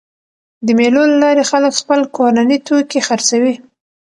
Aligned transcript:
د 0.65 0.67
مېلو 0.79 1.03
له 1.11 1.17
لاري 1.23 1.43
خلک 1.51 1.71
خپل 1.81 1.99
کورني 2.15 2.57
توکي 2.67 2.99
خرڅوي. 3.07 3.53